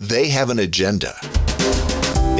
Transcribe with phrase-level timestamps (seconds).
[0.00, 1.14] they have an agenda.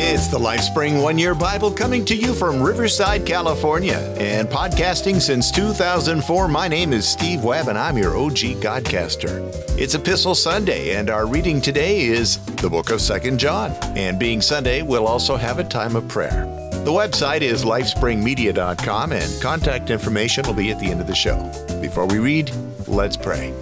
[0.03, 5.51] It's the LifeSpring One Year Bible coming to you from Riverside, California, and podcasting since
[5.51, 6.49] 2004.
[6.49, 9.53] My name is Steve Webb, and I'm your OG Godcaster.
[9.79, 13.73] It's Epistle Sunday, and our reading today is the book of Second John.
[13.95, 16.47] And being Sunday, we'll also have a time of prayer.
[16.85, 21.37] The website is lifespringmedia.com, and contact information will be at the end of the show.
[21.83, 22.51] Before we read,
[22.87, 23.53] let's pray.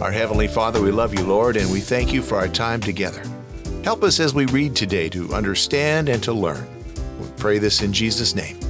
[0.00, 3.22] Our Heavenly Father, we love you, Lord, and we thank you for our time together.
[3.82, 6.66] Help us as we read today to understand and to learn.
[7.18, 8.60] We pray this in Jesus' name.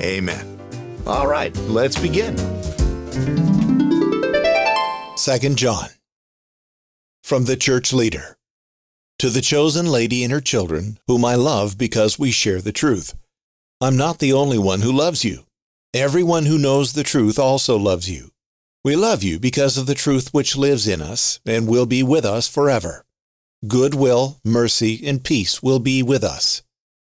[0.00, 0.58] Amen.
[1.06, 2.34] All right, let's begin.
[5.16, 5.90] 2 John.
[7.22, 8.36] From the church leader.
[9.20, 13.16] To the chosen lady and her children, whom I love because we share the truth.
[13.80, 15.46] I'm not the only one who loves you.
[15.94, 18.32] Everyone who knows the truth also loves you.
[18.84, 22.24] We love you because of the truth which lives in us and will be with
[22.24, 23.04] us forever
[23.68, 26.62] goodwill, mercy, and peace will be with us.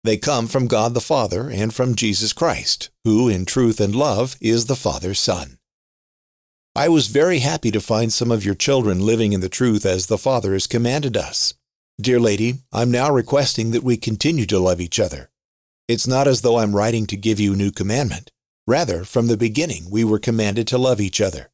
[0.03, 4.37] They come from God the Father and from Jesus Christ, who in truth and love
[4.43, 5.57] is the Father's Son.
[6.77, 10.07] I was very happy to find some of your children living in the truth as
[10.07, 11.55] the Father has commanded us.
[11.99, 15.31] Dear lady, I'm now requesting that we continue to love each other.
[15.89, 18.31] It's not as though I'm writing to give you a new commandment.
[18.67, 21.51] Rather, from the beginning, we were commanded to love each other.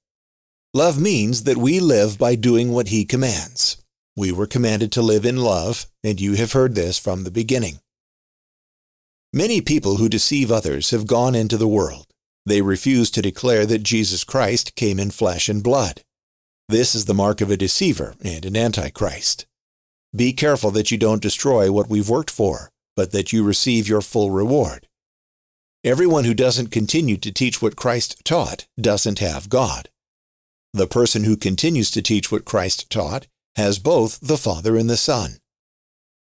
[0.73, 3.77] Love means that we live by doing what He commands.
[4.17, 7.81] We were commanded to live in love, and you have heard this from the beginning.
[9.33, 12.07] Many people who deceive others have gone into the world.
[12.47, 16.03] They refuse to declare that Jesus Christ came in flesh and blood.
[16.69, 19.47] This is the mark of a deceiver and an antichrist.
[20.15, 24.03] Be careful that you don't destroy what we've worked for, but that you receive your
[24.03, 24.87] full reward.
[25.83, 29.89] Everyone who doesn't continue to teach what Christ taught doesn't have God.
[30.73, 33.27] The person who continues to teach what Christ taught
[33.57, 35.39] has both the Father and the Son.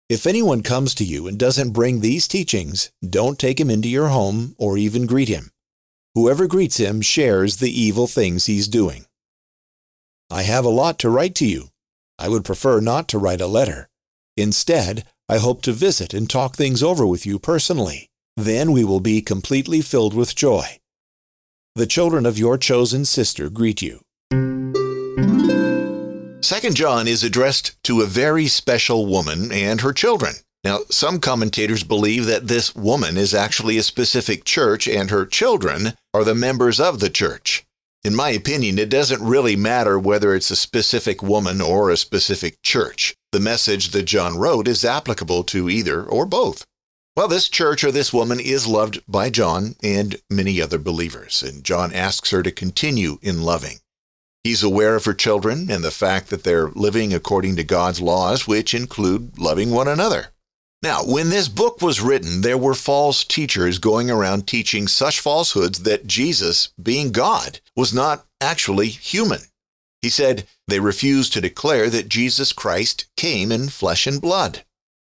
[0.07, 4.09] If anyone comes to you and doesn't bring these teachings, don't take him into your
[4.09, 5.49] home or even greet him.
[6.13, 9.05] Whoever greets him shares the evil things he's doing.
[10.30, 11.70] I have a lot to write to you.
[12.20, 13.89] I would prefer not to write a letter.
[14.37, 18.11] Instead, I hope to visit and talk things over with you personally.
[18.37, 20.80] Then we will be completely filled with joy.
[21.73, 24.05] The children of your chosen sister greet you.
[26.42, 30.36] Second John is addressed to a very special woman and her children.
[30.64, 35.93] Now, some commentators believe that this woman is actually a specific church and her children
[36.14, 37.64] are the members of the church.
[38.03, 42.61] In my opinion, it doesn't really matter whether it's a specific woman or a specific
[42.61, 43.15] church.
[43.32, 46.65] The message that John wrote is applicable to either or both.
[47.15, 51.64] Well, this church or this woman is loved by John and many other believers, and
[51.64, 53.80] John asks her to continue in loving.
[54.45, 58.48] He's aware of her children and the fact that they're living according to God's laws,
[58.48, 60.28] which include loving one another.
[60.83, 65.80] Now, when this book was written, there were false teachers going around teaching such falsehoods
[65.80, 69.39] that Jesus, being God, was not actually human.
[70.04, 74.64] He said they refused to declare that Jesus Christ came in flesh and blood.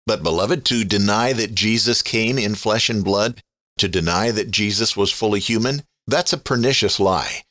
[0.06, 3.40] But, beloved, to deny that Jesus came in flesh and blood,
[3.78, 7.44] to deny that Jesus was fully human, that's a pernicious lie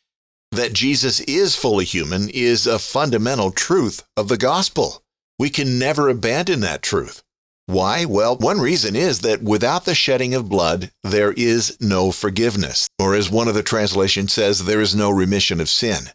[0.52, 5.02] that Jesus is fully human is a fundamental truth of the gospel.
[5.40, 7.24] We can never abandon that truth.
[7.68, 8.06] Why?
[8.06, 12.88] Well, one reason is that without the shedding of blood, there is no forgiveness.
[13.00, 16.10] Or as one of the translations says, there is no remission of sin.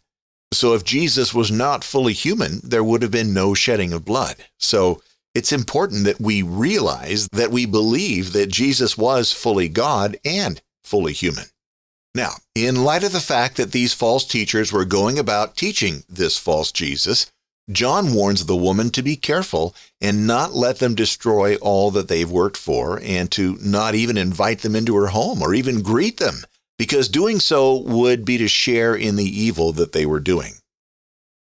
[0.53, 4.35] So if Jesus was not fully human, there would have been no shedding of blood.
[4.59, 5.01] So
[5.33, 11.13] it's important that we realize that we believe that Jesus was fully God and fully
[11.13, 11.45] human.
[12.17, 16.35] Now, in light of the fact that these false teachers were going about teaching this
[16.35, 17.27] false Jesus,
[17.71, 22.27] John warns the woman to be careful and not let them destroy all that they've
[22.29, 26.37] worked for and to not even invite them into her home or even greet them,
[26.79, 30.53] because doing so would be to share in the evil that they were doing.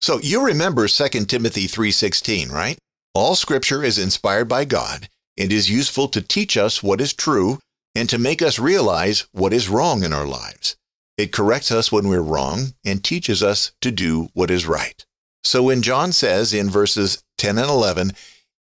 [0.01, 2.77] So you remember 2 Timothy 3:16, right?
[3.15, 7.57] All scripture is inspired by God and is useful to teach us what is true
[7.99, 10.77] and to make us realize what is wrong in our lives.
[11.17, 15.05] It corrects us when we're wrong and teaches us to do what is right.
[15.43, 18.13] So when John says in verses 10 and 11,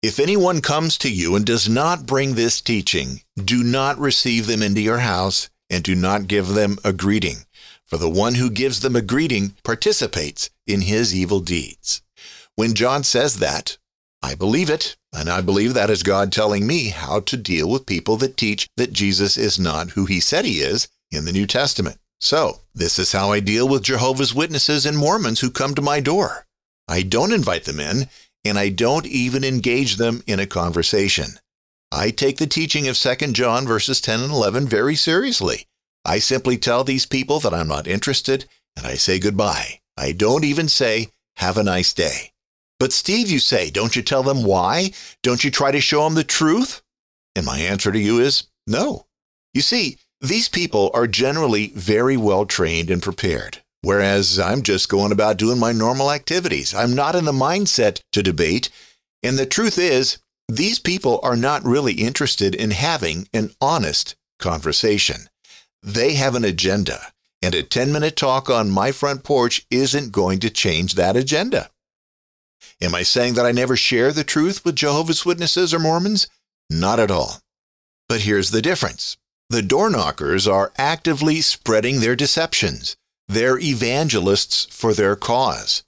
[0.05, 4.63] if anyone comes to you and does not bring this teaching, do not receive them
[4.63, 7.39] into your house and do not give them a greeting.
[7.87, 12.03] For the one who gives them a greeting participates in his evil deeds.
[12.55, 13.79] When John says that,
[14.25, 17.85] I believe it, and I believe that is God telling me how to deal with
[17.85, 21.47] people that teach that Jesus is not who he said he is in the New
[21.47, 21.99] Testament.
[22.23, 26.01] So, this is how I deal with Jehovah's Witnesses and Mormons who come to my
[26.01, 26.47] door.
[26.89, 28.09] I don't invite them in,
[28.47, 31.39] and I don't even engage them in a conversation.
[31.93, 35.67] I take the teaching of 2 John verses 10 and 11 very seriously.
[36.03, 39.81] I simply tell these people that I'm not interested and I say goodbye.
[39.99, 42.31] I don't even say, have a nice day.
[42.85, 44.91] But Steve, you say, don't you tell them why?
[45.23, 46.83] Don't you try to show them the truth?
[47.35, 49.07] And my answer to you is no.
[49.55, 55.13] You see, these people are generally very well trained and prepared, whereas I'm just going
[55.13, 56.75] about doing my normal activities.
[56.75, 58.69] I'm not in the mindset to debate.
[59.23, 65.31] And the truth is, these people are not really interested in having an honest conversation.
[65.83, 70.39] They have an agenda, and a 10 minute talk on my front porch isn't going
[70.41, 71.71] to change that agenda.
[72.81, 76.27] Am I saying that I never share the truth with Jehovah's Witnesses or Mormons?
[76.71, 77.41] Not at all.
[78.09, 79.17] But here's the difference
[79.51, 82.97] the door knockers are actively spreading their deceptions.
[83.29, 85.83] They're evangelists for their cause.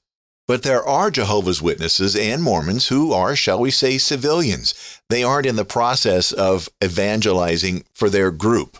[0.46, 4.74] But there are Jehovah's Witnesses and Mormons who are, shall we say, civilians.
[5.10, 8.78] They aren't in the process of evangelizing for their group.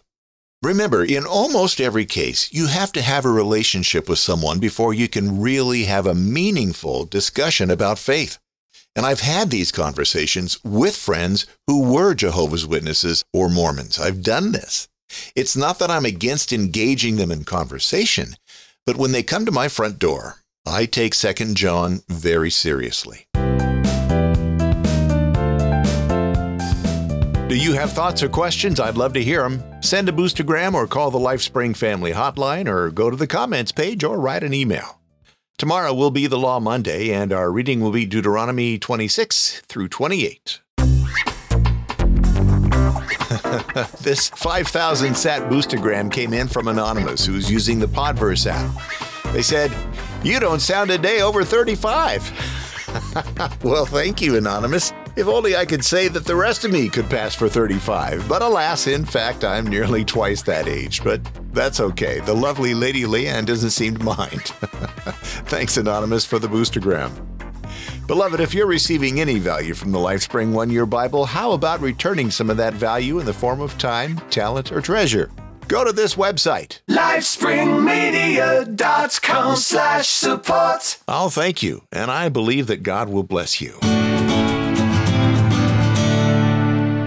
[0.66, 5.06] Remember, in almost every case, you have to have a relationship with someone before you
[5.06, 8.38] can really have a meaningful discussion about faith.
[8.96, 14.00] And I've had these conversations with friends who were Jehovah's Witnesses or Mormons.
[14.00, 14.88] I've done this.
[15.36, 18.34] It's not that I'm against engaging them in conversation,
[18.84, 23.25] but when they come to my front door, I take 2 John very seriously.
[27.48, 28.80] Do you have thoughts or questions?
[28.80, 29.62] I'd love to hear them.
[29.80, 34.02] Send a boostergram or call the LifeSpring Family Hotline or go to the comments page
[34.02, 34.98] or write an email.
[35.56, 40.60] Tomorrow will be the Law Monday, and our reading will be Deuteronomy 26 through 28.
[44.00, 49.32] this 5,000 sat boostergram came in from Anonymous, who's using the Podverse app.
[49.32, 49.70] They said,
[50.24, 53.60] You don't sound a day over 35.
[53.62, 54.92] well, thank you, Anonymous.
[55.16, 58.42] If only I could say that the rest of me could pass for 35, but
[58.42, 61.02] alas, in fact, I'm nearly twice that age.
[61.02, 61.22] But
[61.54, 62.20] that's okay.
[62.20, 64.42] The lovely Lady Leanne doesn't seem to mind.
[65.48, 67.10] Thanks, Anonymous, for the boostergram.
[68.06, 72.30] Beloved, if you're receiving any value from the LifeSpring One Year Bible, how about returning
[72.30, 75.30] some of that value in the form of time, talent, or treasure?
[75.66, 80.98] Go to this website, lifespringmedia.com slash support.
[81.08, 83.78] I'll thank you, and I believe that God will bless you.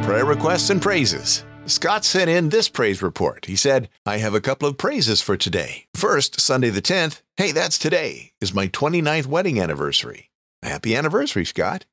[0.10, 1.46] Prayer requests and praises.
[1.68, 3.46] Scott sent in this praise report.
[3.46, 5.86] He said, I have a couple of praises for today.
[5.94, 10.32] First, Sunday the 10th, hey, that's today, is my 29th wedding anniversary.
[10.64, 11.86] Happy anniversary, Scott.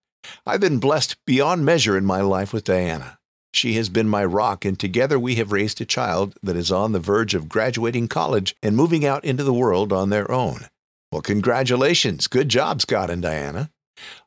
[0.46, 3.18] I've been blessed beyond measure in my life with Diana.
[3.52, 6.92] She has been my rock, and together we have raised a child that is on
[6.92, 10.68] the verge of graduating college and moving out into the world on their own.
[11.12, 12.28] Well, congratulations.
[12.28, 13.68] Good job, Scott and Diana.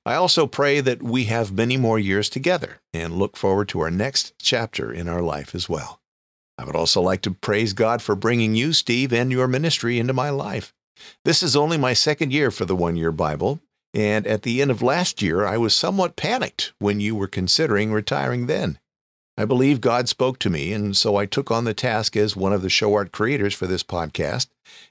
[0.06, 3.92] I also pray that we have many more years together and look forward to our
[3.92, 6.00] next chapter in our life as well.
[6.57, 10.13] I would also like to praise God for bringing you, Steve, and your ministry into
[10.13, 10.74] my life.
[11.24, 13.62] This is only my second year for the One Year Bible,
[13.94, 17.92] and at the end of last year, I was somewhat panicked when you were considering
[17.92, 18.77] retiring then.
[19.40, 22.52] I believe God spoke to me, and so I took on the task as one
[22.52, 24.48] of the show art creators for this podcast.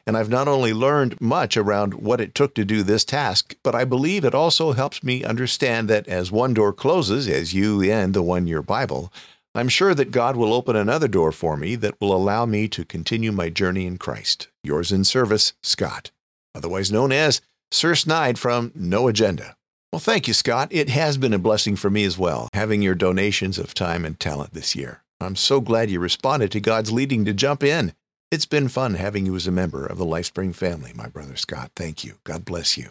[0.06, 3.75] And I've not only learned much around what it took to do this task, but
[3.75, 8.15] I believe it also helps me understand that as one door closes, as you end
[8.15, 9.12] the one year Bible,
[9.55, 12.87] I'm sure that God will open another door for me that will allow me to
[12.87, 14.49] continue my journey in Christ.
[14.64, 16.11] Yours in service, Scott,
[16.55, 19.57] otherwise known as Sir Snide from No Agenda.
[19.90, 20.68] Well, thank you, Scott.
[20.71, 24.21] It has been a blessing for me as well, having your donations of time and
[24.21, 25.02] talent this year.
[25.18, 27.95] I'm so glad you responded to God's leading to jump in.
[28.30, 31.71] It's been fun having you as a member of the LifeSpring family, my brother Scott.
[31.75, 32.16] Thank you.
[32.25, 32.90] God bless you.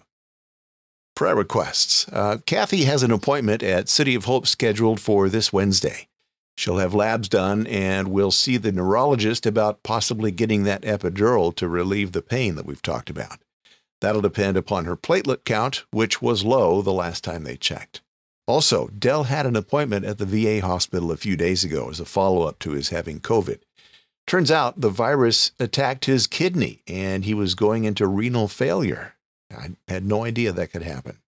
[1.16, 2.08] Prayer requests.
[2.12, 6.08] Uh, Kathy has an appointment at City of Hope scheduled for this Wednesday.
[6.58, 11.68] She'll have labs done and we'll see the neurologist about possibly getting that epidural to
[11.68, 13.38] relieve the pain that we've talked about.
[14.02, 18.02] That'll depend upon her platelet count, which was low the last time they checked.
[18.48, 22.06] Also, Dell had an appointment at the VA hospital a few days ago as a
[22.06, 23.60] follow up to his having COVID.
[24.26, 29.16] Turns out the virus attacked his kidney and he was going into renal failure.
[29.52, 31.20] I had no idea that could happen.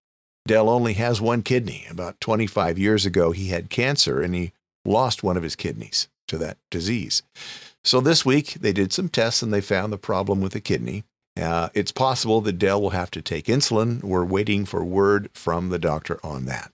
[0.48, 1.86] Dell only has one kidney.
[1.90, 4.52] About 25 years ago, he had cancer and he
[4.86, 7.24] lost one of his kidneys to that disease.
[7.84, 11.04] So this week, they did some tests and they found the problem with the kidney.
[11.40, 14.04] Uh, it's possible that Dell will have to take insulin.
[14.04, 16.72] We're waiting for word from the doctor on that.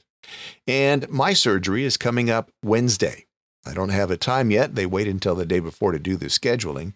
[0.67, 3.25] And my surgery is coming up Wednesday.
[3.65, 4.75] I don't have a time yet.
[4.75, 6.93] They wait until the day before to do the scheduling.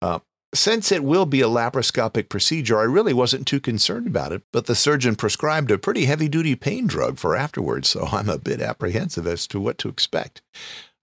[0.00, 0.20] Uh,
[0.54, 4.66] Since it will be a laparoscopic procedure, I really wasn't too concerned about it, but
[4.66, 8.62] the surgeon prescribed a pretty heavy duty pain drug for afterwards, so I'm a bit
[8.62, 10.40] apprehensive as to what to expect.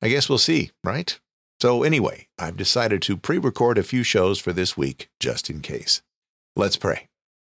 [0.01, 1.19] I guess we'll see, right?
[1.61, 5.61] So, anyway, I've decided to pre record a few shows for this week, just in
[5.61, 6.01] case.
[6.57, 7.09] Let's pray.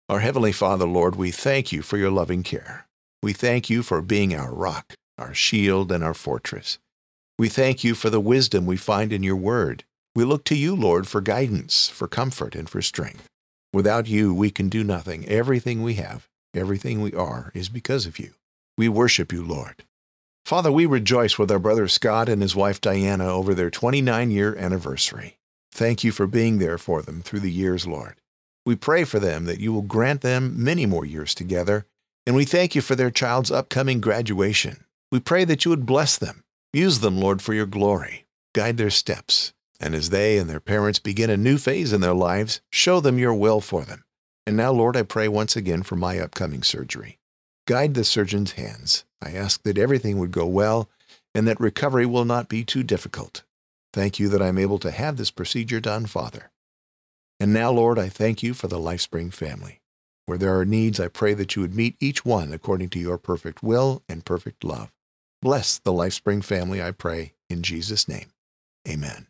[0.09, 2.85] Our Heavenly Father, Lord, we thank you for your loving care.
[3.23, 6.79] We thank you for being our rock, our shield, and our fortress.
[7.37, 9.85] We thank you for the wisdom we find in your word.
[10.15, 13.29] We look to you, Lord, for guidance, for comfort, and for strength.
[13.71, 15.25] Without you, we can do nothing.
[15.29, 18.33] Everything we have, everything we are, is because of you.
[18.77, 19.85] We worship you, Lord.
[20.43, 24.57] Father, we rejoice with our brother Scott and his wife Diana over their 29 year
[24.57, 25.37] anniversary.
[25.71, 28.15] Thank you for being there for them through the years, Lord.
[28.69, 31.87] We pray for them that you will grant them many more years together,
[32.27, 34.83] and we thank you for their child's upcoming graduation.
[35.11, 36.43] We pray that you would bless them.
[36.71, 38.27] Use them, Lord, for your glory.
[38.53, 39.53] Guide their steps.
[39.79, 43.17] And as they and their parents begin a new phase in their lives, show them
[43.17, 44.03] your will for them.
[44.45, 47.17] And now, Lord, I pray once again for my upcoming surgery.
[47.65, 49.03] Guide the surgeon's hands.
[49.19, 50.91] I ask that everything would go well
[51.33, 53.41] and that recovery will not be too difficult.
[53.93, 56.51] Thank you that I'm able to have this procedure done, Father.
[57.39, 59.79] And now, Lord, I thank you for the LifeSpring family.
[60.25, 63.17] Where there are needs, I pray that you would meet each one according to your
[63.17, 64.91] perfect will and perfect love.
[65.41, 68.31] Bless the LifeSpring family, I pray, in Jesus' name.
[68.87, 69.27] Amen.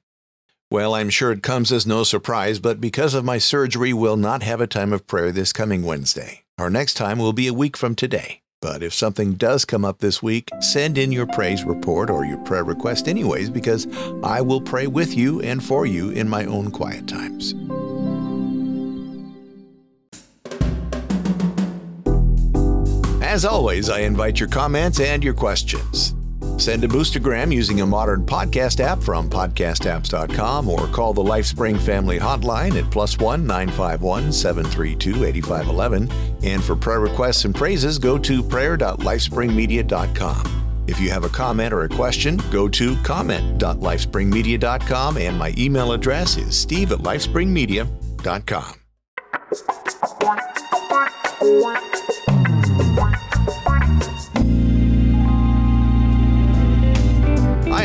[0.71, 4.43] Well, I'm sure it comes as no surprise, but because of my surgery, we'll not
[4.43, 6.43] have a time of prayer this coming Wednesday.
[6.57, 8.41] Our next time will be a week from today.
[8.61, 12.37] But if something does come up this week, send in your praise report or your
[12.39, 13.87] prayer request, anyways, because
[14.21, 17.55] I will pray with you and for you in my own quiet times.
[23.39, 26.13] As always, I invite your comments and your questions.
[26.57, 32.19] Send a boostergram using a modern podcast app from podcastapps.com or call the LifeSpring Family
[32.19, 36.11] Hotline at plus one 951 732 8511.
[36.43, 40.83] And for prayer requests and praises, go to prayer.lifespringmedia.com.
[40.87, 46.35] If you have a comment or a question, go to comment.lifespringmedia.com and my email address
[46.35, 48.75] is steve at lifespringmedia.com.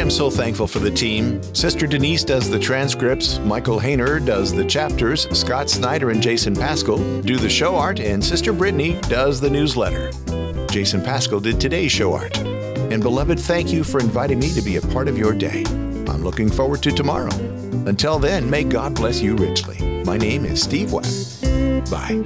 [0.05, 1.43] am so thankful for the team.
[1.55, 7.25] Sister Denise does the transcripts, Michael Haner does the chapters, Scott Snider and Jason Paschall
[7.25, 10.11] do the show art, and Sister Brittaney does the newsletter.
[10.67, 12.37] Jason Paschall did today's show art.
[12.37, 15.65] And beloved, thank you for inviting me to be a part of your day.
[16.07, 17.35] I'm looking forward to tomorrow.
[17.87, 20.05] Until then, may God bless you richly.
[20.05, 21.07] My name is Steve Webb.
[21.91, 22.23] Bye.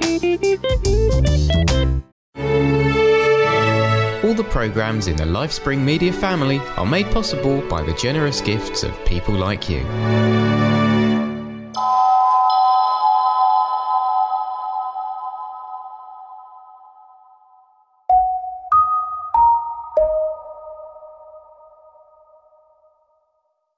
[4.29, 8.83] All the programs in the LifeSpring Media family are made possible by the generous gifts
[8.83, 9.79] of people like you.